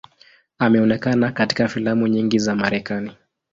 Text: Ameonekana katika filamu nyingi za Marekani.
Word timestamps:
Ameonekana 0.59 1.31
katika 1.31 1.67
filamu 1.67 2.07
nyingi 2.07 2.39
za 2.39 2.55
Marekani. 2.55 3.11